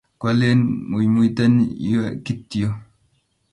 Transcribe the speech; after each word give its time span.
koaleni 0.19 0.63
muimite 0.89 1.45
yue 1.91 2.05
kityo 2.25 2.69